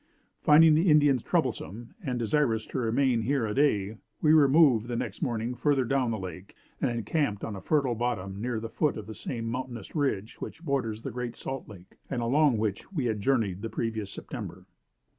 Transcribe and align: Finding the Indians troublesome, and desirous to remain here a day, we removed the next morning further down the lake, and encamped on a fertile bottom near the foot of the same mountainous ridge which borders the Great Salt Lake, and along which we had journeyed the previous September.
Finding 0.41 0.73
the 0.73 0.89
Indians 0.89 1.21
troublesome, 1.21 1.93
and 2.01 2.17
desirous 2.17 2.65
to 2.65 2.79
remain 2.79 3.21
here 3.21 3.45
a 3.45 3.53
day, 3.53 3.97
we 4.19 4.33
removed 4.33 4.87
the 4.87 4.95
next 4.95 5.21
morning 5.21 5.53
further 5.53 5.85
down 5.85 6.09
the 6.09 6.17
lake, 6.17 6.55
and 6.81 6.89
encamped 6.89 7.43
on 7.43 7.55
a 7.55 7.61
fertile 7.61 7.93
bottom 7.93 8.41
near 8.41 8.59
the 8.59 8.67
foot 8.67 8.97
of 8.97 9.05
the 9.05 9.13
same 9.13 9.47
mountainous 9.47 9.95
ridge 9.95 10.41
which 10.41 10.63
borders 10.65 11.03
the 11.03 11.11
Great 11.11 11.35
Salt 11.35 11.67
Lake, 11.69 11.97
and 12.09 12.19
along 12.23 12.57
which 12.57 12.91
we 12.91 13.05
had 13.05 13.21
journeyed 13.21 13.61
the 13.61 13.69
previous 13.69 14.11
September. 14.11 14.65